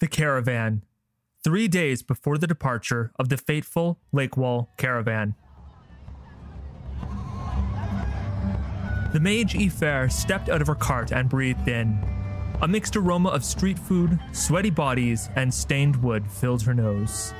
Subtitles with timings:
[0.00, 0.82] The caravan.
[1.44, 5.34] Three days before the departure of the fateful Lakewall caravan.
[9.12, 11.98] The mage Eyfre stepped out of her cart and breathed in.
[12.62, 17.34] A mixed aroma of street food, sweaty bodies, and stained wood filled her nose.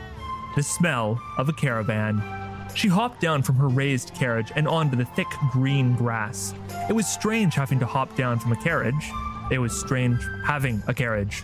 [0.55, 2.23] The smell of a caravan.
[2.75, 6.53] She hopped down from her raised carriage and onto the thick green grass.
[6.91, 9.11] It was strange having to hop down from a carriage.
[9.51, 11.43] It was strange having a carriage.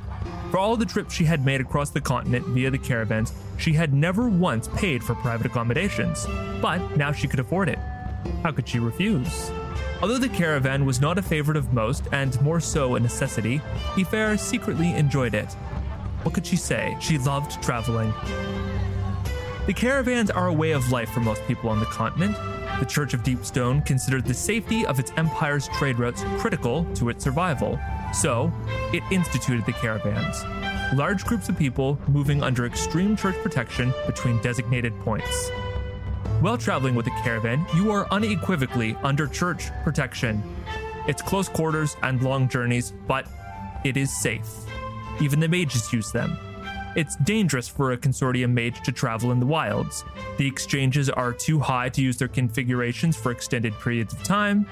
[0.57, 3.93] For all the trips she had made across the continent via the caravans, she had
[3.93, 6.25] never once paid for private accommodations.
[6.63, 7.79] But now she could afford it.
[8.43, 9.51] How could she refuse?
[10.01, 13.59] Although the caravan was not a favorite of most, and more so a necessity,
[13.97, 15.53] Eyfre secretly enjoyed it.
[16.23, 16.97] What could she say?
[17.03, 18.15] She loved traveling.
[19.67, 22.35] The caravans are a way of life for most people on the continent.
[22.81, 27.23] The Church of Deepstone considered the safety of its empire's trade routes critical to its
[27.23, 27.79] survival,
[28.13, 28.53] so
[28.93, 30.45] it instituted the caravans.
[30.95, 35.51] Large groups of people moving under extreme church protection between designated points.
[36.41, 40.43] While traveling with a caravan, you are unequivocally under church protection.
[41.09, 43.27] It's close quarters and long journeys, but
[43.85, 44.49] it is safe.
[45.21, 46.37] Even the mages use them.
[46.95, 50.05] It's dangerous for a consortium mage to travel in the wilds.
[50.39, 54.67] The exchanges are too high to use their configurations for extended periods of time.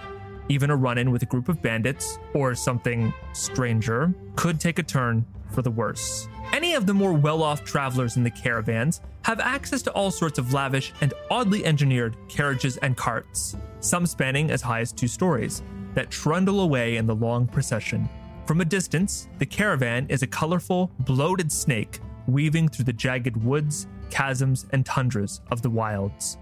[0.49, 4.83] Even a run in with a group of bandits, or something stranger, could take a
[4.83, 6.29] turn for the worse.
[6.53, 10.39] Any of the more well off travelers in the caravans have access to all sorts
[10.39, 15.63] of lavish and oddly engineered carriages and carts, some spanning as high as two stories,
[15.95, 18.09] that trundle away in the long procession.
[18.47, 23.87] From a distance, the caravan is a colorful, bloated snake weaving through the jagged woods,
[24.11, 26.39] chasms, and tundras of the wilds.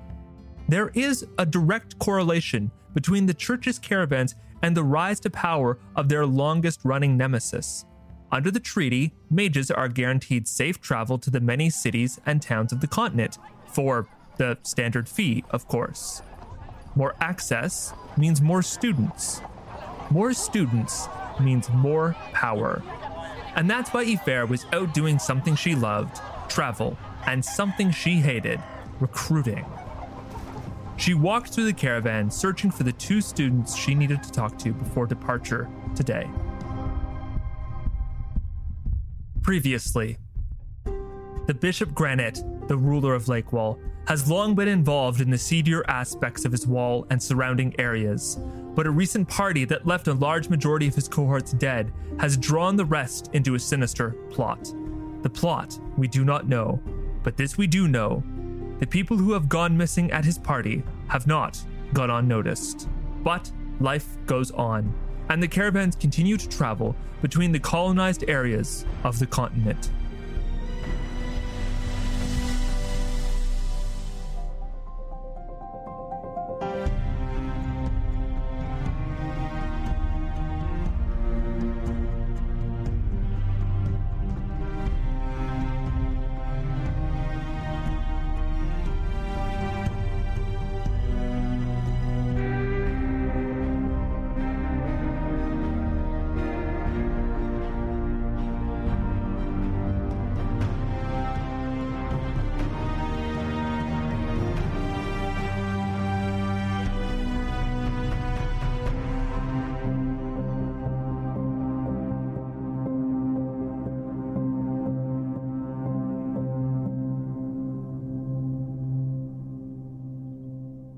[0.68, 6.08] There is a direct correlation between the church's caravans and the rise to power of
[6.08, 7.84] their longest running nemesis.
[8.30, 12.80] Under the treaty, mages are guaranteed safe travel to the many cities and towns of
[12.80, 14.06] the continent, for
[14.38, 16.22] the standard fee, of course.
[16.94, 19.42] More access means more students.
[20.10, 21.08] More students
[21.40, 22.82] means more power.
[23.54, 26.20] And that's why Eyfre was out doing something she loved
[26.52, 28.60] travel, and something she hated
[29.00, 29.64] recruiting.
[31.02, 34.72] She walked through the caravan searching for the two students she needed to talk to
[34.72, 36.30] before departure today.
[39.42, 40.16] Previously,
[41.48, 46.44] the Bishop Granite, the ruler of Lakewall, has long been involved in the seedier aspects
[46.44, 48.38] of his wall and surrounding areas,
[48.76, 52.76] but a recent party that left a large majority of his cohorts dead has drawn
[52.76, 54.72] the rest into a sinister plot.
[55.22, 56.80] The plot we do not know,
[57.24, 58.22] but this we do know
[58.82, 61.56] the people who have gone missing at his party have not
[61.94, 62.88] gone unnoticed.
[63.22, 63.48] But
[63.78, 64.92] life goes on,
[65.28, 69.92] and the caravans continue to travel between the colonized areas of the continent.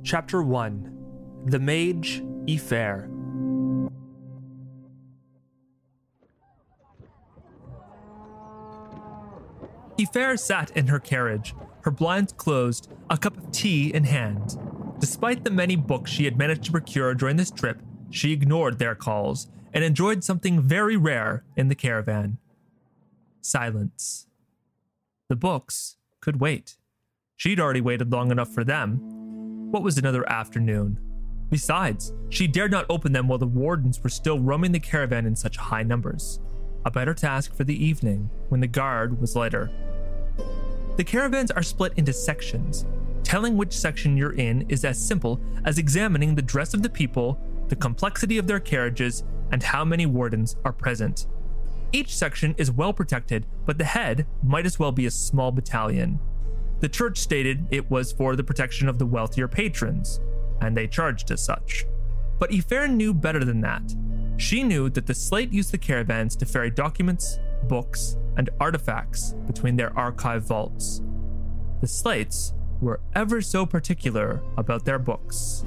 [0.05, 3.09] Chapter 1 The Mage Eyfre.
[9.99, 11.55] Eyfre sat in her carriage,
[11.85, 14.59] her blinds closed, a cup of tea in hand.
[14.99, 17.81] Despite the many books she had managed to procure during this trip,
[18.11, 22.37] she ignored their calls and enjoyed something very rare in the caravan
[23.41, 24.27] silence.
[25.31, 26.77] The books could wait.
[27.37, 29.24] She'd already waited long enough for them,
[29.75, 31.01] what was another afternoon?
[31.51, 35.35] Besides, she dared not open them while the wardens were still roaming the caravan in
[35.35, 36.39] such high numbers.
[36.85, 39.73] A better task for the evening, when the guard was lighter.
[40.97, 42.87] The caravans are split into sections.
[43.25, 47.41] Telling which section you're in is as simple as examining the dress of the people,
[47.67, 51.27] the complexity of their carriages, and how many wardens are present.
[51.91, 56.21] Each section is well protected, but the head might as well be a small battalion.
[56.85, 60.21] The church stated it was for the protection of the wealthier patrons,
[60.61, 61.87] and they charged as such.
[62.39, 63.97] But Eyfre knew better than that.
[64.37, 67.39] She knew that the slate used the caravans to ferry documents,
[67.69, 71.01] books, and artifacts between their archive vaults.
[71.81, 72.53] The slates
[72.83, 75.65] were ever so particular about their books.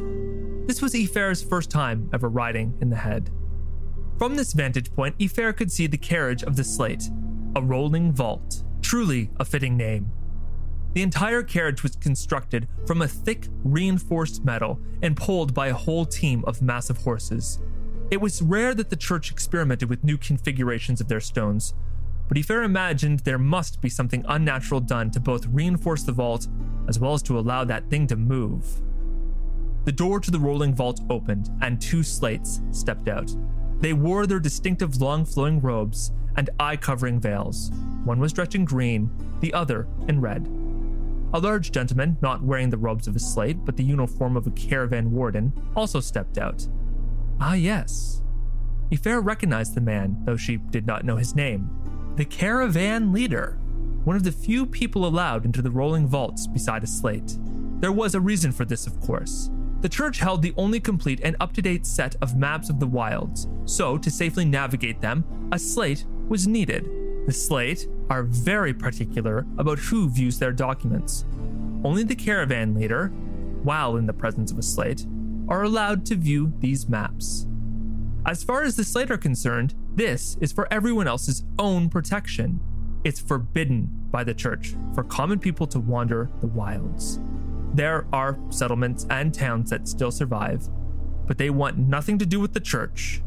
[0.68, 3.32] This was Eyfre's first time ever riding in the head.
[4.20, 7.10] From this vantage point, Eyfre could see the carriage of the slate,
[7.56, 10.12] a rolling vault, truly a fitting name.
[10.94, 16.06] The entire carriage was constructed from a thick, reinforced metal and pulled by a whole
[16.06, 17.60] team of massive horses.
[18.10, 21.74] It was rare that the church experimented with new configurations of their stones,
[22.28, 26.48] but Eyfre imagined there must be something unnatural done to both reinforce the vault
[26.88, 28.82] as well as to allow that thing to move.
[29.86, 33.32] The door to the rolling vault opened, and two slates stepped out.
[33.80, 37.72] They wore their distinctive long flowing robes and eye covering veils.
[38.04, 39.10] One was dressed in green,
[39.40, 40.46] the other in red.
[41.34, 44.52] A large gentleman, not wearing the robes of a slate but the uniform of a
[44.52, 46.68] caravan warden, also stepped out.
[47.40, 48.24] Ah, yes.
[48.92, 51.70] Eyfre recognized the man, though she did not know his name.
[52.16, 53.60] The caravan leader,
[54.06, 57.38] one of the few people allowed into the rolling vaults beside a slate.
[57.80, 59.52] There was a reason for this, of course.
[59.82, 62.88] The church held the only complete and up to date set of maps of the
[62.88, 66.90] wilds, so to safely navigate them, a slate was needed.
[67.28, 71.26] The slate are very particular about who views their documents.
[71.84, 73.08] Only the caravan leader,
[73.64, 75.06] while in the presence of a slate,
[75.48, 77.46] are allowed to view these maps.
[78.26, 82.60] As far as the slate are concerned, this is for everyone else's own protection.
[83.04, 87.20] It's forbidden by the church for common people to wander the wilds.
[87.74, 90.68] There are settlements and towns that still survive,
[91.26, 93.22] but they want nothing to do with the church,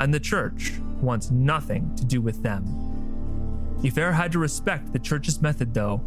[0.00, 2.91] and the church wants nothing to do with them.
[3.82, 6.02] Eyfre had to respect the church's method, though.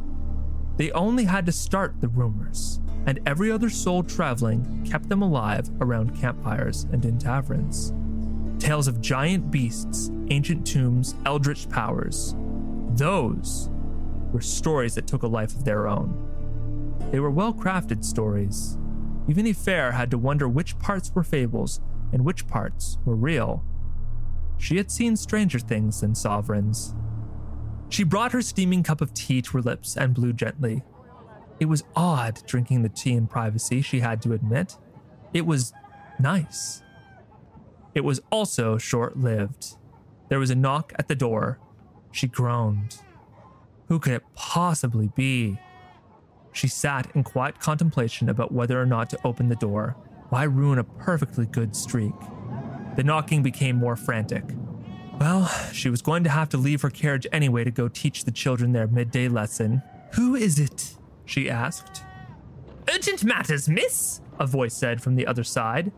[0.78, 5.70] They only had to start the rumors, and every other soul traveling kept them alive
[5.82, 7.94] around campfires and in taverns.
[8.60, 12.36] Tales of giant beasts, ancient tombs, eldritch powers.
[12.92, 13.70] Those
[14.32, 16.22] were stories that took a life of their own.
[17.12, 18.78] They were well crafted stories.
[19.28, 21.82] Even Eyfre had to wonder which parts were fables
[22.12, 23.64] and which parts were real.
[24.58, 26.96] She had seen stranger things than sovereigns.
[27.90, 30.84] She brought her steaming cup of tea to her lips and blew gently.
[31.60, 34.78] It was odd drinking the tea in privacy, she had to admit.
[35.34, 35.74] It was
[36.20, 36.82] nice.
[37.94, 39.78] It was also short lived.
[40.28, 41.60] There was a knock at the door.
[42.12, 42.98] She groaned.
[43.88, 45.60] Who could it possibly be?
[46.52, 49.96] She sat in quiet contemplation about whether or not to open the door.
[50.30, 52.16] Why ruin a perfectly good streak?
[52.96, 54.46] The knocking became more frantic.
[55.20, 58.32] Well, she was going to have to leave her carriage anyway to go teach the
[58.32, 59.82] children their midday lesson.
[60.14, 60.96] Who is it?
[61.26, 62.04] she asked.
[62.94, 65.92] Urgent matters, miss, a voice said from the other side.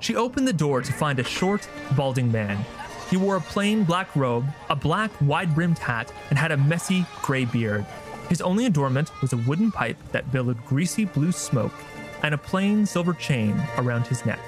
[0.00, 2.64] She opened the door to find a short, balding man.
[3.10, 7.06] He wore a plain black robe, a black, wide brimmed hat, and had a messy,
[7.22, 7.86] gray beard.
[8.28, 11.74] His only adornment was a wooden pipe that billowed greasy blue smoke
[12.22, 14.40] and a plain silver chain around his neck.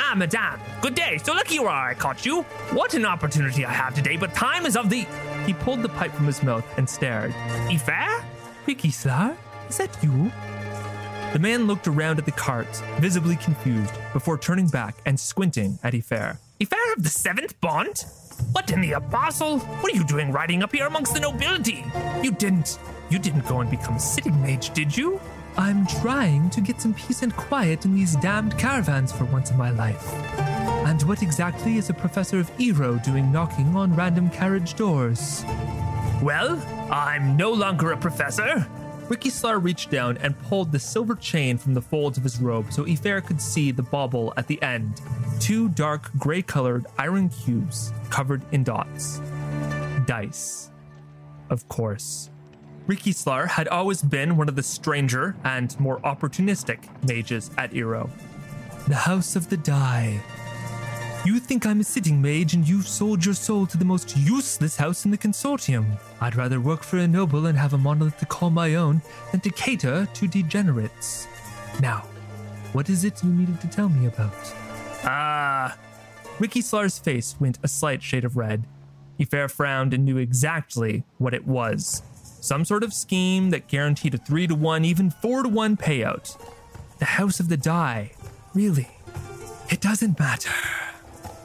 [0.00, 1.18] Ah, madame, good day.
[1.18, 2.42] So lucky you are I caught you.
[2.72, 5.06] What an opportunity I have today, but time is of the.
[5.44, 7.32] He pulled the pipe from his mouth and stared.
[7.68, 8.22] Eyfre?
[8.66, 9.36] Ricky Slar?
[9.68, 10.30] Is that you?
[11.32, 15.94] The man looked around at the carts, visibly confused, before turning back and squinting at
[15.94, 16.38] Eyfre.
[16.60, 18.04] Eyfre of the Seventh Bond?
[18.52, 19.58] What in the apostle?
[19.58, 21.84] What are you doing riding up here amongst the nobility?
[22.22, 22.78] You didn't.
[23.10, 25.20] You didn't go and become a sitting mage, did you?
[25.58, 29.58] I'm trying to get some peace and quiet in these damned caravans for once in
[29.58, 30.14] my life.
[30.86, 35.42] And what exactly is a professor of Iro doing knocking on random carriage doors?
[36.22, 36.62] Well,
[36.92, 38.68] I'm no longer a professor.
[39.08, 42.72] Ricky Slar reached down and pulled the silver chain from the folds of his robe
[42.72, 45.00] so Eyfre could see the bauble at the end.
[45.40, 49.20] Two dark, gray colored iron cubes covered in dots.
[50.06, 50.70] Dice.
[51.50, 52.30] Of course.
[52.88, 58.08] Ricky Slar had always been one of the stranger and more opportunistic mages at Iro.
[58.88, 60.18] The House of the Die.
[61.22, 64.74] You think I'm a sitting mage and you've sold your soul to the most useless
[64.74, 65.98] house in the consortium.
[66.22, 69.02] I'd rather work for a noble and have a monolith to call my own
[69.32, 71.28] than to cater to degenerates.
[71.82, 72.06] Now,
[72.72, 74.32] what is it you needed to tell me about?
[75.04, 75.76] Ah.
[76.38, 78.64] Ricky Slar's face went a slight shade of red.
[79.20, 82.02] Eyfre frowned and knew exactly what it was
[82.40, 86.36] some sort of scheme that guaranteed a 3 to 1, even 4 to 1 payout.
[86.98, 88.12] The House of the Die.
[88.54, 88.88] Really?
[89.70, 90.50] It doesn't matter,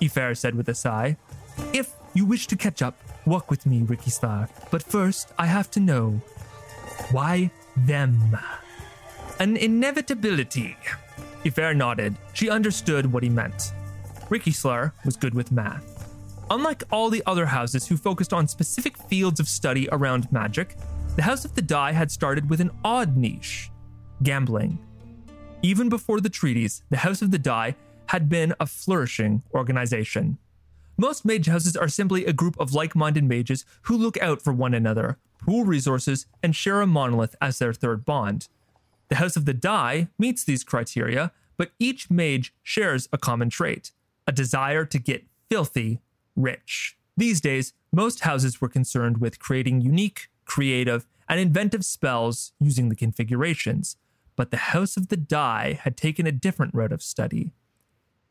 [0.01, 1.17] Eyfre said with a sigh.
[1.73, 4.49] If you wish to catch up, walk with me, Ricky Slar.
[4.71, 6.21] But first, I have to know
[7.11, 8.37] why them?
[9.39, 10.77] An inevitability.
[11.43, 12.15] Eyfre nodded.
[12.33, 13.73] She understood what he meant.
[14.29, 15.92] Ricky Slar was good with math.
[16.53, 20.75] Unlike all the other houses who focused on specific fields of study around magic,
[21.15, 23.71] the House of the Die had started with an odd niche
[24.21, 24.77] gambling.
[25.63, 30.37] Even before the treaties, the House of the Die had been a flourishing organization.
[30.95, 34.53] Most mage houses are simply a group of like minded mages who look out for
[34.53, 38.47] one another, pool resources, and share a monolith as their third bond.
[39.09, 43.89] The House of the Die meets these criteria, but each mage shares a common trait
[44.27, 45.99] a desire to get filthy
[46.35, 46.97] rich.
[47.15, 52.95] These days, most houses were concerned with creating unique, creative, and inventive spells using the
[52.95, 53.97] configurations,
[54.35, 57.53] but the House of the Die had taken a different route of study.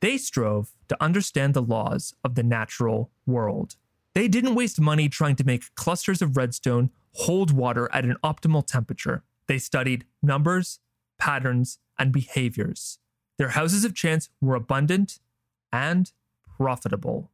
[0.01, 3.77] They strove to understand the laws of the natural world.
[4.15, 8.67] They didn't waste money trying to make clusters of redstone hold water at an optimal
[8.67, 9.23] temperature.
[9.47, 10.81] They studied numbers,
[11.19, 12.99] patterns, and behaviors.
[13.39, 15.19] Their houses of chance were abundant
[15.73, 16.13] and
[16.57, 17.32] profitable.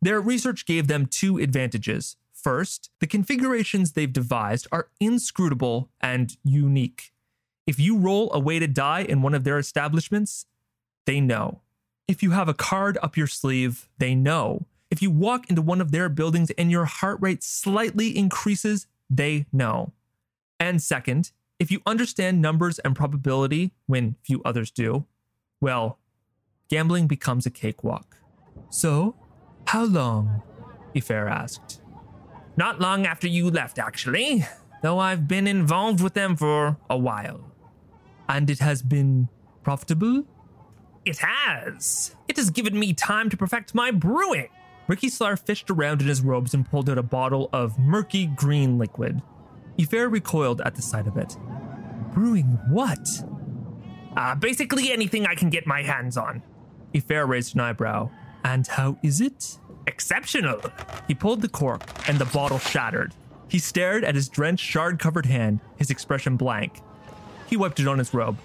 [0.00, 2.16] Their research gave them two advantages.
[2.32, 7.12] First, the configurations they've devised are inscrutable and unique.
[7.66, 10.46] If you roll a weighted die in one of their establishments,
[11.04, 11.62] they know.
[12.06, 14.66] If you have a card up your sleeve, they know.
[14.90, 19.46] If you walk into one of their buildings and your heart rate slightly increases, they
[19.52, 19.92] know.
[20.58, 25.04] And second, if you understand numbers and probability when few others do,
[25.60, 25.98] well,
[26.68, 28.16] gambling becomes a cakewalk.
[28.70, 29.16] So,
[29.68, 30.42] how long?
[30.94, 31.82] Eyfre asked.
[32.56, 34.46] Not long after you left, actually,
[34.82, 37.52] though I've been involved with them for a while.
[38.30, 39.28] And it has been
[39.62, 40.24] profitable?
[41.04, 42.16] It has.
[42.28, 44.48] It has given me time to perfect my brewing.
[44.86, 48.78] Ricky Slar fished around in his robes and pulled out a bottle of murky green
[48.78, 49.20] liquid.
[49.78, 51.36] Eyfre recoiled at the sight of it.
[52.14, 53.06] Brewing what?
[54.16, 56.42] Uh, basically anything I can get my hands on.
[56.94, 58.10] Eyfre raised an eyebrow.
[58.48, 59.58] And how is it?
[59.86, 60.58] Exceptional.
[61.06, 63.12] He pulled the cork, and the bottle shattered.
[63.46, 66.80] He stared at his drenched, shard covered hand, his expression blank.
[67.46, 68.38] He wiped it on his robe.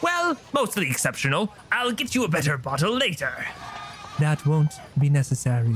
[0.00, 1.52] Well, mostly exceptional.
[1.72, 3.34] I'll get you a better bottle later.
[4.20, 5.74] That won't be necessary.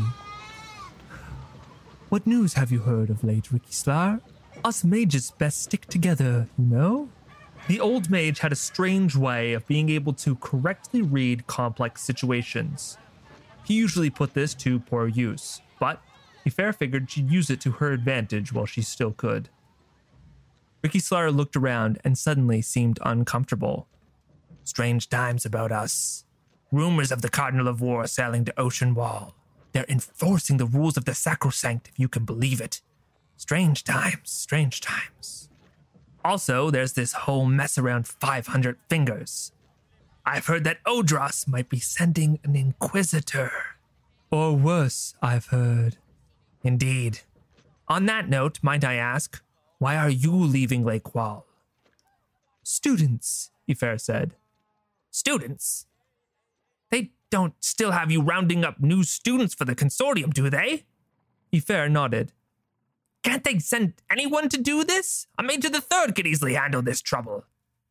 [2.08, 4.20] What news have you heard of late, Ricky Slar?
[4.64, 7.08] Us mages best stick together, you know?
[7.66, 12.96] The old mage had a strange way of being able to correctly read complex situations.
[13.64, 16.02] He usually put this to poor use, but
[16.46, 19.48] Eyfre figured she'd use it to her advantage while she still could.
[20.82, 23.86] Ricky Slar looked around and suddenly seemed uncomfortable.
[24.64, 26.24] Strange times about us.
[26.72, 29.34] Rumors of the Cardinal of War sailing to Ocean Wall.
[29.72, 32.80] They're enforcing the rules of the Sacrosanct, if you can believe it.
[33.36, 35.48] Strange times, strange times.
[36.24, 39.52] Also, there's this whole mess around 500 fingers.
[40.32, 43.50] I've heard that Odros might be sending an Inquisitor.
[44.30, 45.96] Or worse, I've heard.
[46.62, 47.22] Indeed.
[47.88, 49.42] On that note, might I ask,
[49.80, 51.46] why are you leaving Lake Wall?
[52.62, 54.36] Students, Eyfre said.
[55.10, 55.86] Students?
[56.90, 60.84] They don't still have you rounding up new students for the consortium, do they?
[61.52, 62.30] Eyfre nodded.
[63.24, 65.26] Can't they send anyone to do this?
[65.36, 67.46] A mage of the third could easily handle this trouble.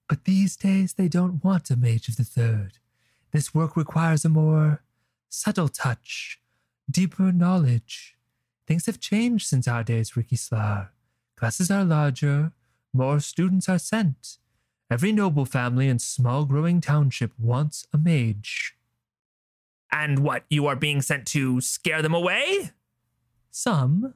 [0.09, 2.79] But these days they don't want a mage of the third.
[3.31, 4.83] This work requires a more
[5.29, 6.41] subtle touch,
[6.89, 8.17] deeper knowledge.
[8.65, 10.89] Things have changed since our days, Ricky Slar.
[11.37, 12.51] Classes are larger,
[12.91, 14.37] more students are sent.
[14.89, 18.75] Every noble family and small growing township wants a mage.
[19.91, 22.71] And what, you are being sent to scare them away?
[23.51, 24.15] Some.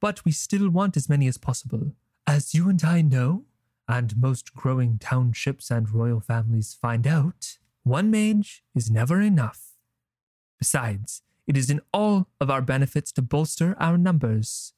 [0.00, 1.92] But we still want as many as possible.
[2.26, 3.44] As you and I know,
[3.90, 9.72] and most growing townships and royal families find out, one mage is never enough.
[10.60, 14.74] Besides, it is in all of our benefits to bolster our numbers.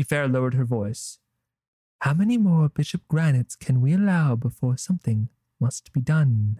[0.00, 1.20] Eyfre lowered her voice.
[2.00, 5.28] How many more Bishop Granites can we allow before something
[5.60, 6.58] must be done?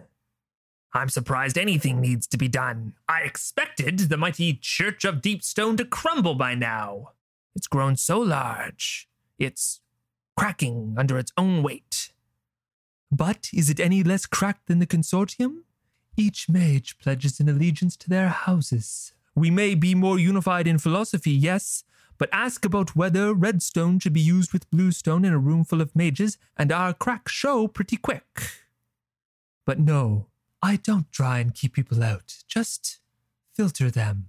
[0.93, 2.93] I'm surprised anything needs to be done.
[3.09, 7.11] I expected the mighty Church of Deepstone to crumble by now.
[7.53, 9.09] It's grown so large.
[9.37, 9.81] It's
[10.37, 12.11] cracking under its own weight.
[13.11, 15.63] But is it any less cracked than the consortium?
[16.17, 19.13] Each mage pledges an allegiance to their houses.
[19.35, 21.83] We may be more unified in philosophy, yes,
[22.17, 25.95] but ask about whether redstone should be used with bluestone in a room full of
[25.95, 28.41] mages, and our cracks show pretty quick.
[29.65, 30.27] But no,
[30.61, 32.99] I don't try and keep people out, just
[33.53, 34.27] filter them.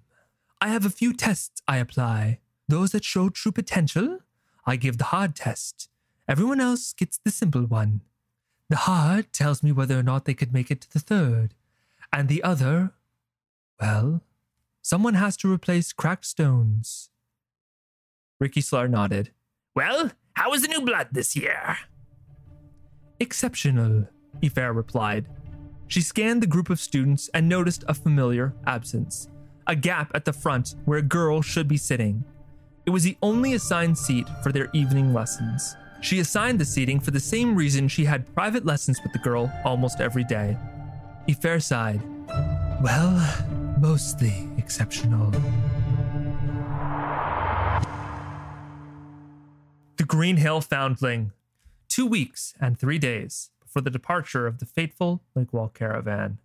[0.61, 2.39] I have a few tests I apply.
[2.69, 4.21] Those that show true potential,
[4.65, 5.89] I give the hard test.
[6.29, 8.03] Everyone else gets the simple one.
[8.69, 11.55] The hard tells me whether or not they could make it to the third,
[12.13, 12.93] and the other,
[13.81, 14.23] well,
[14.85, 17.09] Someone has to replace cracked stones.
[18.41, 19.31] Ricky Slar nodded.
[19.77, 21.79] Well, how was the new blood this year?
[23.21, 24.09] Exceptional,
[24.43, 25.29] Eyfre replied.
[25.87, 29.29] She scanned the group of students and noticed a familiar absence
[29.69, 32.25] a gap at the front where a girl should be sitting.
[32.85, 35.77] It was the only assigned seat for their evening lessons.
[36.03, 39.53] She assigned the seating for the same reason she had private lessons with the girl
[39.65, 40.59] almost every day.
[41.29, 42.03] Eyfre sighed.
[42.83, 45.31] Well, mostly exceptional.
[49.97, 51.31] The Green Hill Foundling.
[51.89, 56.39] Two weeks and three days before the departure of the fateful Lake Wall caravan.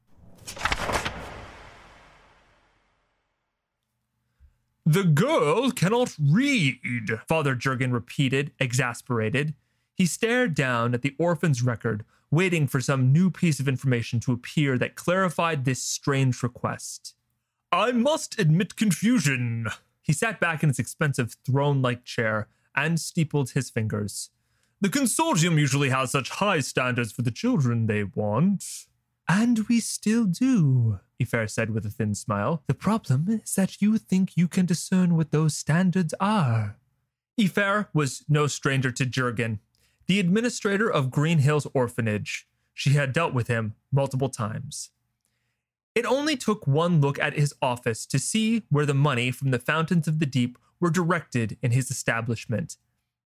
[4.88, 6.80] The girl cannot read,
[7.28, 9.54] Father Jurgen repeated, exasperated.
[9.94, 14.32] He stared down at the orphan's record, waiting for some new piece of information to
[14.32, 17.16] appear that clarified this strange request.
[17.70, 19.68] I must admit confusion.
[20.02, 24.30] He sat back in his expensive throne like chair and steepled his fingers.
[24.80, 28.64] The consortium usually has such high standards for the children they want.
[29.28, 32.64] And we still do, Eyfre said with a thin smile.
[32.68, 36.78] The problem is that you think you can discern what those standards are.
[37.40, 39.60] Eyfre was no stranger to Jurgen,
[40.06, 42.48] the administrator of Green Hills Orphanage.
[42.74, 44.92] She had dealt with him multiple times.
[45.94, 49.60] It only took one look at his office to see where the money from the
[49.60, 52.78] fountains of the deep were directed in his establishment.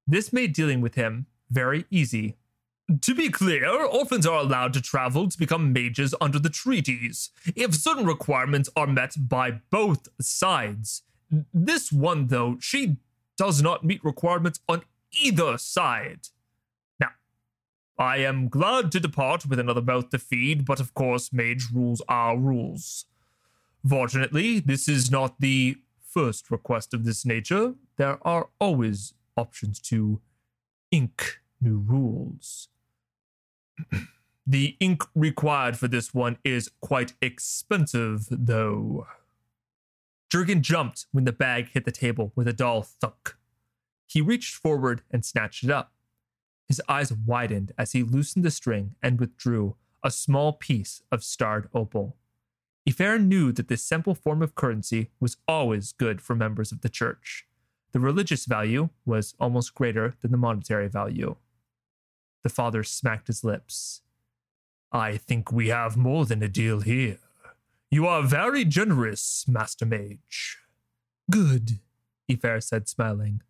[0.08, 2.38] This made dealing with him very easy.
[3.02, 7.74] To be clear, orphans are allowed to travel to become mages under the treaties, if
[7.74, 11.04] certain requirements are met by both sides.
[11.54, 12.98] This one, though, she
[13.38, 14.84] does not meet requirements on
[15.14, 16.28] either side.
[17.00, 17.12] Now,
[17.98, 22.02] I am glad to depart with another mouth to feed, but of course, mage rules
[22.10, 23.06] are rules.
[23.88, 27.76] Fortunately, this is not the first request of this nature.
[27.96, 30.20] There are always options to
[30.92, 32.68] ink new rules.
[34.46, 39.08] The ink required for this one is quite expensive, though.
[40.32, 43.36] Jurgen jumped when the bag hit the table with a dull thunk.
[44.08, 45.94] He reached forward and snatched it up.
[46.68, 51.70] His eyes widened as he loosened the string and withdrew a small piece of starred
[51.74, 52.18] opal.
[52.90, 56.90] Eyfre knew that this simple form of currency was always good for members of the
[56.90, 57.46] church.
[57.92, 61.36] The religious value was almost greater than the monetary value.
[62.44, 64.02] The father smacked his lips.
[64.92, 67.20] I think we have more than a deal here.
[67.90, 70.58] You are very generous, Master Mage.
[71.30, 71.80] Good,
[72.30, 73.42] Eyfre said, smiling.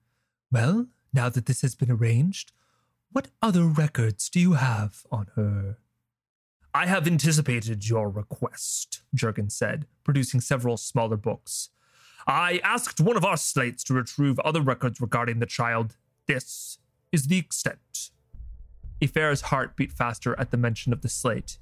[0.52, 2.52] Well, now that this has been arranged,
[3.12, 5.78] what other records do you have on her?
[6.74, 11.70] I have anticipated your request, Jurgen said, producing several smaller books.
[12.26, 15.98] I asked one of our slates to retrieve other records regarding the child.
[16.28, 16.78] This
[17.12, 18.12] is the extent.
[19.02, 21.58] Eyfre's heart beat faster at the mention of the slate.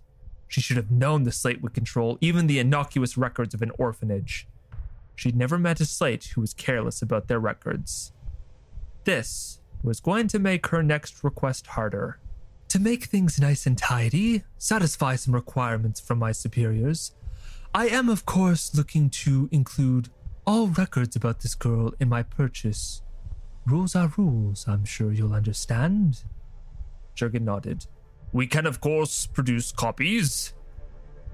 [0.47, 4.47] She should have known the slate would control even the innocuous records of an orphanage.
[5.15, 8.13] She'd never met a slate who was careless about their records.
[9.03, 12.19] This was going to make her next request harder.
[12.69, 17.13] To make things nice and tidy, satisfy some requirements from my superiors,
[17.73, 20.09] I am, of course, looking to include
[20.45, 23.01] all records about this girl in my purchase.
[23.65, 26.23] Rules are rules, I'm sure you'll understand.
[27.19, 27.85] Jurgen nodded.
[28.31, 30.53] We can, of course, produce copies.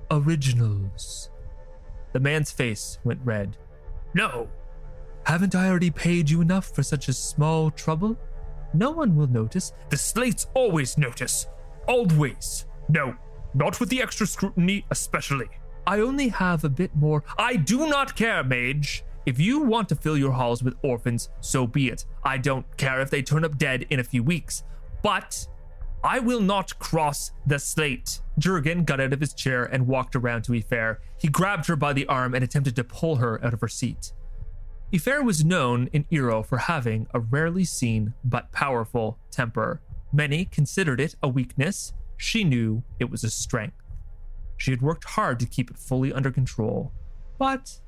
[0.09, 1.29] Originals.
[2.13, 3.57] The man's face went red.
[4.15, 4.49] No.
[5.25, 8.17] Haven't I already paid you enough for such a small trouble?
[8.73, 9.73] No one will notice.
[9.89, 11.47] The slates always notice.
[11.87, 12.65] Always.
[12.89, 13.15] No,
[13.53, 15.49] not with the extra scrutiny, especially.
[15.85, 17.23] I only have a bit more.
[17.37, 19.03] I do not care, Mage.
[19.25, 22.05] If you want to fill your halls with orphans, so be it.
[22.23, 24.63] I don't care if they turn up dead in a few weeks.
[25.03, 25.47] But
[26.03, 28.21] I will not cross the slate.
[28.37, 30.97] Jurgen got out of his chair and walked around to Eyfre.
[31.19, 34.13] He grabbed her by the arm and attempted to pull her out of her seat.
[34.93, 39.81] Eyfre was known in Iro for having a rarely seen but powerful temper.
[40.13, 41.93] Many considered it a weakness.
[42.17, 43.77] She knew it was a strength.
[44.57, 46.93] She had worked hard to keep it fully under control.
[47.37, 47.79] But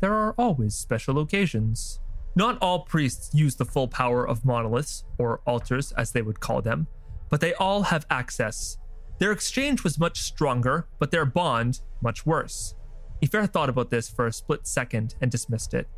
[0.00, 2.00] there are always special occasions.
[2.34, 6.60] Not all priests use the full power of monoliths, or altars as they would call
[6.60, 6.86] them,
[7.28, 8.78] but they all have access.
[9.18, 12.74] Their exchange was much stronger, but their bond much worse.
[13.22, 15.88] Eyfre thought about this for a split second and dismissed it.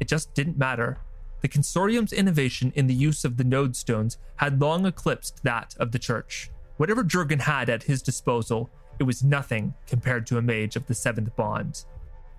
[0.00, 0.98] It just didn't matter.
[1.42, 5.92] The consortium's innovation in the use of the node stones had long eclipsed that of
[5.92, 6.50] the church.
[6.76, 10.94] Whatever Jurgen had at his disposal, it was nothing compared to a mage of the
[10.94, 11.84] seventh bond.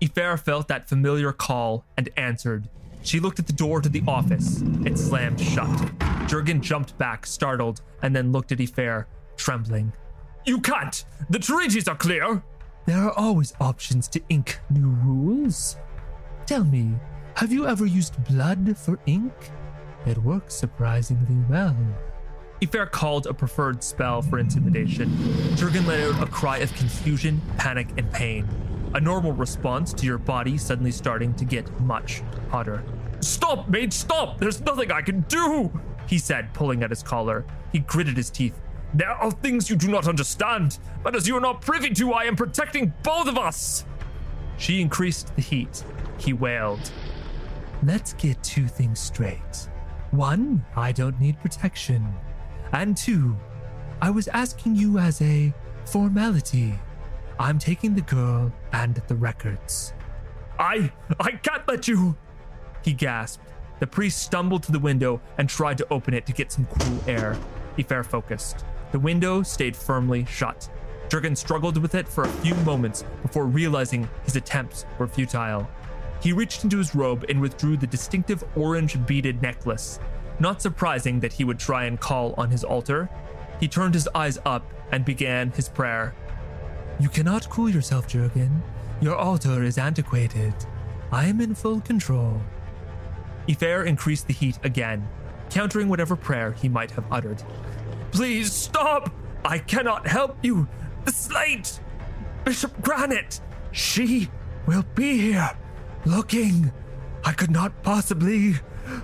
[0.00, 2.68] Eyfre felt that familiar call and answered.
[3.02, 4.62] She looked at the door to the office.
[4.84, 6.11] It slammed shut.
[6.26, 9.06] Jurgen jumped back, startled, and then looked at Eyfre,
[9.36, 9.92] trembling.
[10.44, 11.04] You can't!
[11.30, 12.42] The treaties are clear!
[12.86, 15.76] There are always options to ink new rules.
[16.46, 16.94] Tell me,
[17.36, 19.32] have you ever used blood for ink?
[20.04, 21.76] It works surprisingly well.
[22.60, 25.10] Eyfre called a preferred spell for intimidation.
[25.56, 28.48] Jurgen let out a cry of confusion, panic, and pain.
[28.94, 32.82] A normal response to your body suddenly starting to get much hotter.
[33.20, 34.38] Stop, mate, stop!
[34.38, 35.70] There's nothing I can do!
[36.06, 37.44] He said, pulling at his collar.
[37.72, 38.60] He gritted his teeth.
[38.94, 42.24] There are things you do not understand, but as you are not privy to, I
[42.24, 43.84] am protecting both of us!
[44.58, 45.82] She increased the heat.
[46.18, 46.90] He wailed.
[47.82, 49.68] Let's get two things straight.
[50.10, 52.06] One, I don't need protection.
[52.72, 53.36] And two,
[54.00, 55.54] I was asking you as a
[55.86, 56.78] formality.
[57.38, 59.94] I'm taking the girl and the records.
[60.58, 60.92] I.
[61.18, 62.16] I can't let you.
[62.84, 63.44] He gasped.
[63.82, 67.00] The priest stumbled to the window and tried to open it to get some cool
[67.08, 67.36] air.
[67.76, 68.64] Eyfre focused.
[68.92, 70.70] The window stayed firmly shut.
[71.08, 75.68] Jurgen struggled with it for a few moments before realizing his attempts were futile.
[76.20, 79.98] He reached into his robe and withdrew the distinctive orange beaded necklace.
[80.38, 83.10] Not surprising that he would try and call on his altar,
[83.58, 86.14] he turned his eyes up and began his prayer.
[87.00, 88.62] You cannot cool yourself, Jurgen.
[89.00, 90.54] Your altar is antiquated.
[91.10, 92.40] I am in full control.
[93.48, 95.08] Eyfre increased the heat again,
[95.50, 97.42] countering whatever prayer he might have uttered.
[98.12, 99.10] Please stop!
[99.44, 100.68] I cannot help you!
[101.04, 101.80] The slate!
[102.44, 103.40] Bishop Granite!
[103.72, 104.28] She
[104.66, 105.50] will be here,
[106.04, 106.72] looking.
[107.24, 108.54] I could not possibly.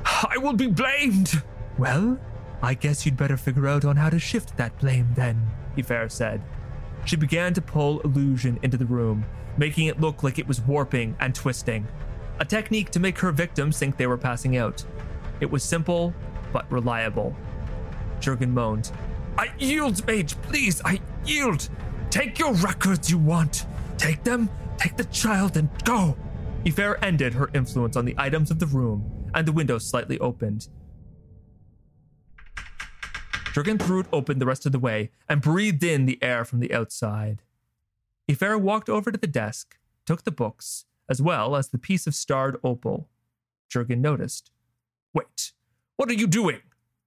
[0.04, 1.42] I will be blamed!
[1.78, 2.18] Well,
[2.62, 6.42] I guess you'd better figure out on how to shift that blame then, Eyfre said.
[7.04, 9.24] She began to pull illusion into the room,
[9.56, 11.86] making it look like it was warping and twisting,
[12.40, 14.84] a technique to make her victims think they were passing out.
[15.40, 16.14] It was simple,
[16.52, 17.34] but reliable.
[18.20, 18.90] Jurgen moaned.
[19.36, 21.68] I yield, mage, please, I yield.
[22.10, 23.66] Take your records you want.
[23.96, 26.16] Take them, take the child, and go.
[26.64, 30.68] Eyfre ended her influence on the items of the room, and the window slightly opened.
[33.52, 36.60] Jurgen threw it open the rest of the way and breathed in the air from
[36.60, 37.42] the outside.
[38.28, 42.14] Eyfre walked over to the desk, took the books, as well as the piece of
[42.14, 43.08] starred opal.
[43.68, 44.50] Jurgen noticed.
[45.14, 45.52] Wait,
[45.96, 46.60] what are you doing?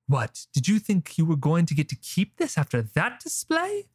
[0.08, 3.88] What, did you think you were going to get to keep this after that display?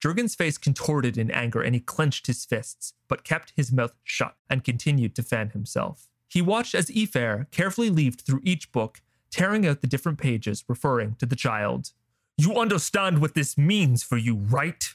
[0.00, 4.36] Jurgen's face contorted in anger and he clenched his fists, but kept his mouth shut
[4.48, 6.08] and continued to fan himself.
[6.28, 11.16] He watched as Eyfre carefully leafed through each book tearing out the different pages referring
[11.16, 11.92] to the child.
[12.36, 14.94] You understand what this means for you, right?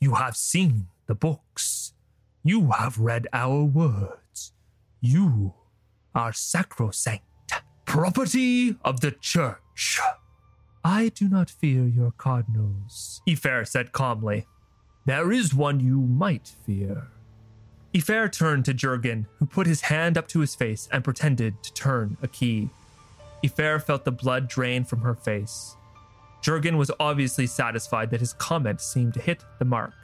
[0.00, 1.94] You have seen the books.
[2.44, 4.52] You have read our words.
[5.00, 5.54] You
[6.14, 7.22] are sacrosanct,
[7.84, 10.00] property of the church.
[10.84, 14.46] I do not fear your cardinals, Eyfre said calmly.
[15.06, 17.08] There is one you might fear.
[17.94, 21.72] Eyfre turned to Jurgen, who put his hand up to his face and pretended to
[21.74, 22.70] turn a key.
[23.44, 25.76] Eyfre felt the blood drain from her face.
[26.40, 29.94] Jurgen was obviously satisfied that his comment seemed to hit the mark.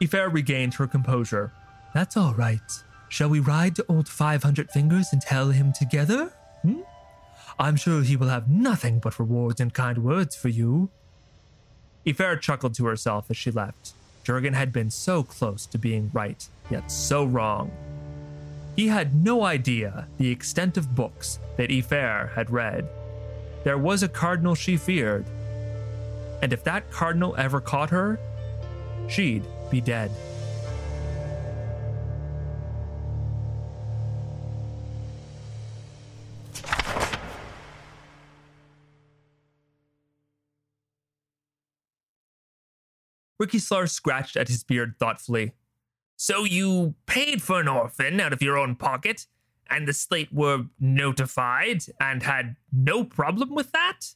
[0.00, 1.52] Eyfre regained her composure.
[1.94, 2.60] That's all right.
[3.08, 6.32] Shall we ride to old 500 Fingers and tell him together?
[6.62, 6.82] Hmm?
[7.58, 10.90] I'm sure he will have nothing but rewards and kind words for you.
[12.06, 13.92] Eyfre chuckled to herself as she left.
[14.24, 17.70] Jurgen had been so close to being right, yet so wrong.
[18.76, 22.88] He had no idea the extent of books that Eyfre had read.
[23.64, 25.26] There was a cardinal she feared,
[26.40, 28.18] and if that cardinal ever caught her,
[29.08, 30.10] she'd be dead.
[43.40, 45.54] Ricky Slar scratched at his beard thoughtfully.
[46.16, 49.26] So you paid for an orphan out of your own pocket,
[49.70, 54.14] and the slate were notified and had no problem with that?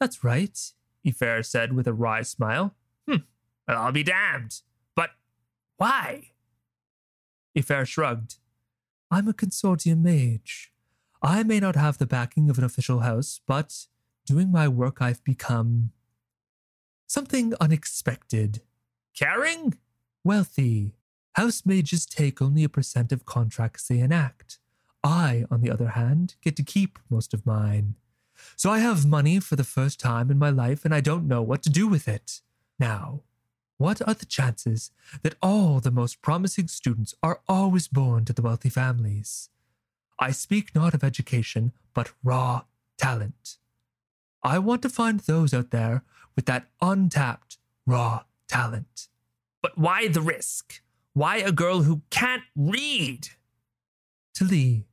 [0.00, 0.58] That's right,
[1.06, 2.74] Eyfre said with a wry smile.
[3.08, 3.18] Hmm,
[3.68, 4.62] well, I'll be damned.
[4.96, 5.10] But
[5.76, 6.32] why?
[7.56, 8.36] Eyfre shrugged.
[9.12, 10.72] I'm a consortium mage.
[11.22, 13.86] I may not have the backing of an official house, but
[14.26, 15.92] doing my work, I've become
[17.08, 18.62] something unexpected.
[19.18, 19.76] Caring?
[20.22, 20.94] Wealthy.
[21.32, 24.58] House mages take only a percent of contracts they enact.
[25.02, 27.94] I, on the other hand, get to keep most of mine.
[28.56, 31.42] So I have money for the first time in my life and I don't know
[31.42, 32.40] what to do with it.
[32.78, 33.22] Now,
[33.78, 34.90] What are the chances
[35.22, 39.50] that all the most promising students are always born to the wealthy families?
[40.18, 42.62] I speak not of education, but raw
[42.98, 43.58] talent.
[44.42, 46.02] I want to find those out there
[46.38, 49.08] with that untapped, raw talent.
[49.60, 50.82] But why the risk?
[51.12, 53.30] Why a girl who can't read?
[54.38, 54.84] Talee.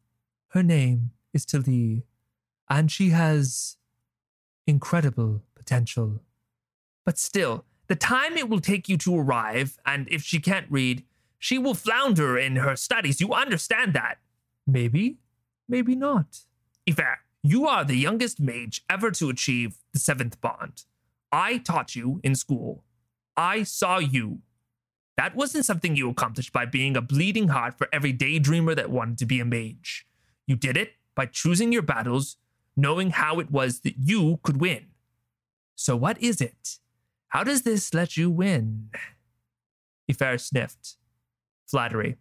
[0.48, 2.02] Her name is Talee,
[2.68, 3.78] and she has
[4.66, 6.24] incredible potential.
[7.06, 11.04] But still, the time it will take you to arrive, and if she can't read,
[11.38, 13.22] she will flounder in her studies.
[13.22, 14.18] You understand that?
[14.66, 15.18] Maybe,
[15.70, 16.40] maybe not.
[16.90, 20.86] Eyfre, you are the youngest mage ever to achieve the seventh bond.
[21.36, 22.86] I taught you in school.
[23.36, 24.40] I saw you.
[25.18, 29.18] That wasn't something you accomplished by being a bleeding heart for every daydreamer that wanted
[29.18, 30.08] to be a mage.
[30.48, 32.38] You did it by choosing your battles,
[32.78, 34.86] knowing how it was that you could win.
[35.76, 36.78] So, what is it?
[37.28, 38.92] How does this let you win?
[40.10, 40.96] Eyfre sniffed.
[41.68, 42.16] Flattery.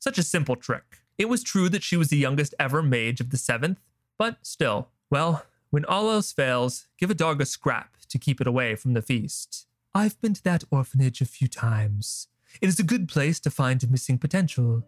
[0.00, 1.02] Such a simple trick.
[1.18, 3.78] It was true that she was the youngest ever mage of the seventh,
[4.18, 8.46] but still, well, when all else fails, give a dog a scrap to keep it
[8.46, 9.66] away from the feast.
[9.94, 12.28] I've been to that orphanage a few times.
[12.60, 14.86] It is a good place to find missing potential.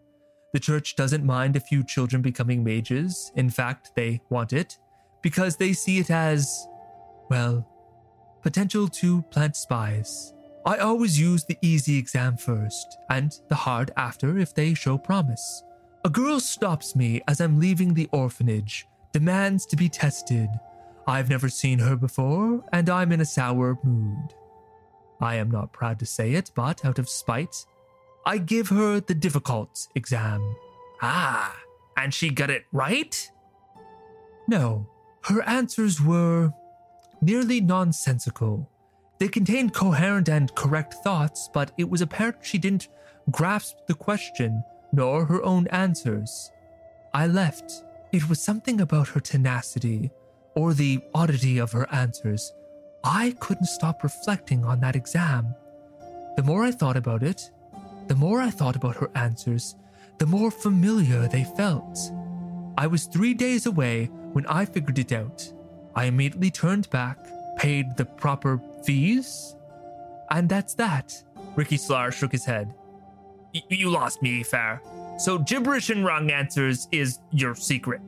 [0.53, 3.31] The church doesn't mind a few children becoming mages.
[3.35, 4.77] In fact, they want it
[5.21, 6.67] because they see it as,
[7.29, 7.67] well,
[8.41, 10.33] potential to plant spies.
[10.65, 15.63] I always use the easy exam first and the hard after if they show promise.
[16.05, 20.49] A girl stops me as I'm leaving the orphanage, demands to be tested.
[21.09, 24.35] I've never seen her before, and I'm in a sour mood.
[25.19, 27.65] I am not proud to say it, but out of spite,
[28.27, 30.55] I give her the difficult exam.
[31.01, 31.57] Ah,
[31.97, 33.31] and she got it right?
[34.47, 34.87] No,
[35.23, 36.53] her answers were
[37.21, 38.69] nearly nonsensical.
[39.17, 42.87] They contained coherent and correct thoughts, but it was apparent she didn't
[43.31, 46.51] grasp the question nor her own answers.
[47.15, 47.83] I left.
[48.11, 50.11] It was something about her tenacity,
[50.55, 52.53] or the oddity of her answers.
[53.03, 55.55] I couldn't stop reflecting on that exam.
[56.35, 57.49] The more I thought about it,
[58.07, 59.75] the more I thought about her answers,
[60.17, 61.97] the more familiar they felt.
[62.77, 65.51] I was three days away when I figured it out.
[65.95, 67.17] I immediately turned back,
[67.57, 69.55] paid the proper fees,
[70.29, 71.23] and that's that.
[71.55, 72.73] Ricky Slar shook his head.
[73.69, 74.81] you lost me, Fair.
[75.17, 78.01] So gibberish and wrong answers is your secret.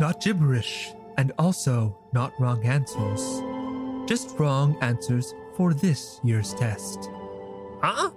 [0.00, 3.42] Not gibberish, and also not wrong answers.
[4.08, 7.10] Just wrong answers for this year's test.
[7.82, 8.10] Huh?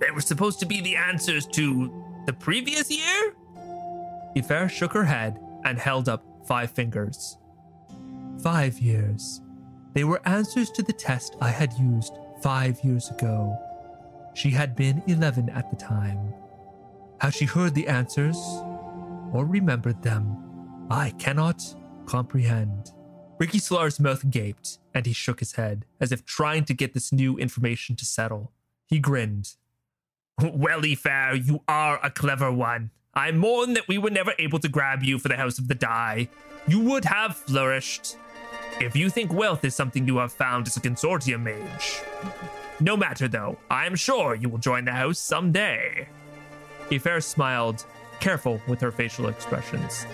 [0.00, 1.90] They were supposed to be the answers to
[2.26, 3.34] the previous year?
[4.36, 7.38] Eyfre shook her head and held up five fingers.
[8.42, 9.40] Five years.
[9.94, 13.56] They were answers to the test I had used five years ago.
[14.34, 16.34] She had been 11 at the time.
[17.18, 18.36] How she heard the answers
[19.32, 20.36] or remembered them,
[20.90, 21.62] I cannot
[22.06, 22.92] comprehend.
[23.38, 27.12] Ricky Slar's mouth gaped and he shook his head, as if trying to get this
[27.12, 28.52] new information to settle.
[28.86, 29.54] He grinned.
[30.40, 32.90] Well, Fair, you are a clever one.
[33.14, 35.74] I mourn that we were never able to grab you for the House of the
[35.74, 36.28] Die.
[36.68, 38.16] You would have flourished.
[38.80, 42.02] If you think wealth is something you have found as a consortium mage.
[42.80, 46.08] No matter though, I am sure you will join the house someday.
[46.90, 47.86] Eyfre smiled,
[48.20, 50.04] careful with her facial expressions.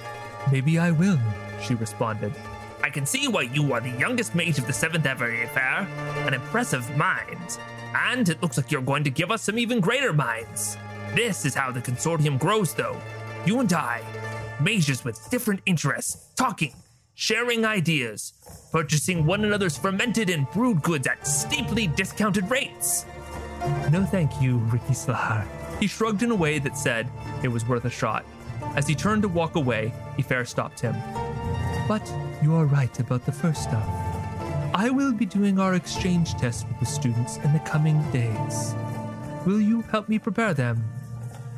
[0.51, 1.19] Maybe I will,
[1.63, 2.33] she responded.
[2.83, 5.87] I can see why you are the youngest mage of the seventh ever Eyfre.
[6.27, 7.59] An impressive mind.
[7.95, 10.77] And it looks like you're going to give us some even greater minds.
[11.15, 13.01] This is how the consortium grows, though.
[13.47, 14.03] You and I,
[14.61, 16.75] mages with different interests, talking,
[17.15, 18.33] sharing ideas,
[18.73, 23.07] purchasing one another's fermented and brewed goods at steeply discounted rates.
[23.91, 25.47] No thank you, Ricky Slar.
[25.79, 27.09] He shrugged in a way that said
[27.43, 28.25] it was worth a shot.
[28.75, 30.95] As he turned to walk away, Eyfre stopped him.
[31.87, 32.11] But
[32.43, 33.87] you are right about the first stuff.
[34.75, 38.75] I will be doing our exchange test with the students in the coming days.
[39.45, 40.83] Will you help me prepare them?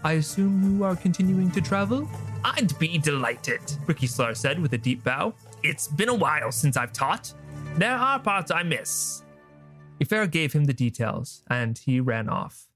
[0.03, 2.09] I assume you are continuing to travel?
[2.45, 5.35] I'd be delighted, Ricky Slar said with a deep bow.
[5.63, 7.33] It's been a while since I've taught.
[7.77, 9.23] There are parts I miss.
[10.01, 12.69] Eyfre gave him the details, and he ran off.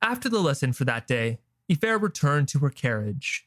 [0.00, 3.46] After the lesson for that day, Eyfre returned to her carriage.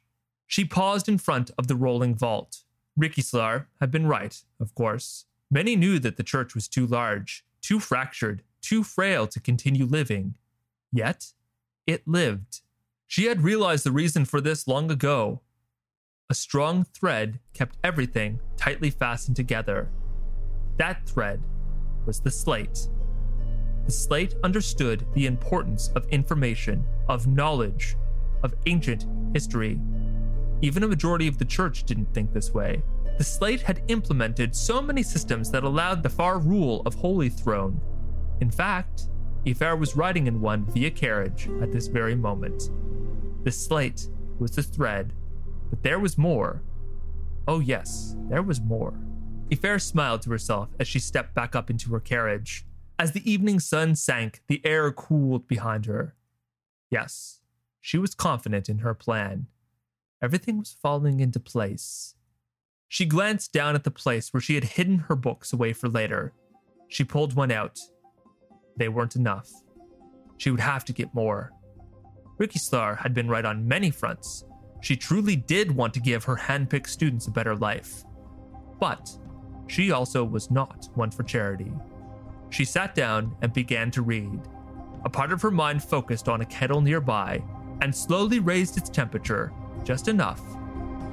[0.54, 2.60] She paused in front of the rolling vault.
[2.96, 5.26] Ricky Slar had been right, of course.
[5.50, 10.36] Many knew that the church was too large, too fractured, too frail to continue living.
[10.92, 11.34] Yet,
[11.88, 12.62] it lived.
[13.08, 15.42] She had realized the reason for this long ago,
[16.30, 19.90] a strong thread kept everything tightly fastened together.
[20.78, 21.42] That thread
[22.06, 22.90] was the slate.
[23.86, 27.98] the slate understood the importance of information, of knowledge,
[28.44, 29.80] of ancient history.
[30.64, 32.82] Even a majority of the church didn't think this way.
[33.18, 37.82] The slate had implemented so many systems that allowed the far rule of Holy Throne.
[38.40, 39.10] In fact,
[39.46, 42.72] Eyfre was riding in one via carriage at this very moment.
[43.44, 44.08] The slate
[44.40, 45.12] was the thread,
[45.70, 46.62] but there was more.
[47.46, 48.94] Oh, yes, there was more.
[49.50, 52.66] Eyfre smiled to herself as she stepped back up into her carriage.
[52.98, 56.16] As the evening sun sank, the air cooled behind her.
[56.90, 57.42] Yes,
[57.82, 59.48] she was confident in her plan.
[60.24, 62.16] Everything was falling into place.
[62.88, 66.32] She glanced down at the place where she had hidden her books away for later.
[66.88, 67.78] She pulled one out.
[68.78, 69.52] They weren't enough.
[70.38, 71.52] She would have to get more.
[72.38, 74.46] Ricky Slar had been right on many fronts.
[74.82, 78.06] She truly did want to give her handpicked students a better life.
[78.80, 79.12] But
[79.68, 81.74] she also was not one for charity.
[82.50, 84.40] She sat down and began to read.
[85.04, 87.44] A part of her mind focused on a kettle nearby
[87.82, 89.52] and slowly raised its temperature
[89.84, 90.42] just enough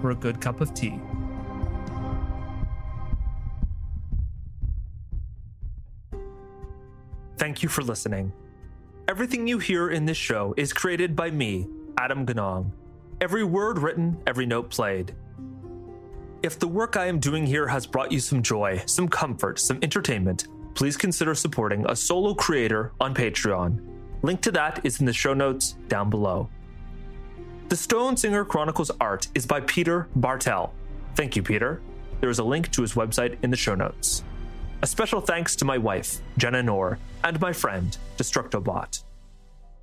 [0.01, 1.01] for a good cup of tea.
[7.37, 8.33] Thank you for listening.
[9.09, 11.67] Everything you hear in this show is created by me,
[11.99, 12.71] Adam Ganong.
[13.21, 15.15] Every word written, every note played.
[16.43, 19.79] If the work I am doing here has brought you some joy, some comfort, some
[19.83, 23.81] entertainment, please consider supporting a solo creator on Patreon.
[24.23, 26.49] Link to that is in the show notes down below.
[27.71, 30.75] The Stonesinger Chronicles art is by Peter Bartel.
[31.15, 31.81] Thank you, Peter.
[32.19, 34.25] There is a link to his website in the show notes.
[34.83, 39.05] A special thanks to my wife, Jenna Noor, and my friend, Destructobot.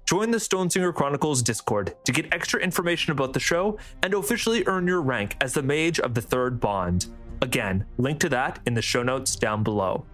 [0.05, 4.85] Join the Stonesinger Chronicles Discord to get extra information about the show and officially earn
[4.85, 7.05] your rank as the Mage of the Third Bond.
[7.41, 10.05] Again, link to that in the show notes down below.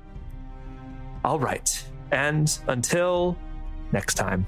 [1.26, 3.36] All right, and until
[3.92, 4.46] next time.